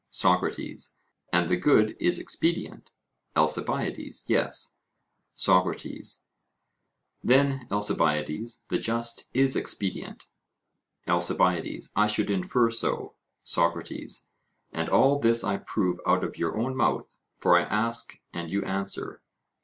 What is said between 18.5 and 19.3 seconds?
answer?